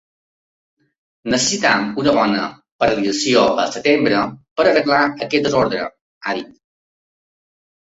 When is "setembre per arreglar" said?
3.77-5.05